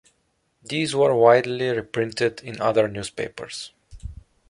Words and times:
These 0.63 0.95
were 0.95 1.13
widely 1.13 1.69
reprinted 1.69 2.41
in 2.43 2.59
other 2.59 2.87
newspapers. 2.87 3.71